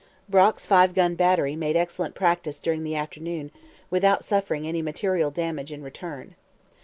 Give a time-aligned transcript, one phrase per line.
[0.27, 3.51] Brock's five gun battery made excellent practice during the afternoon
[3.91, 6.33] without suffering any material damage in return.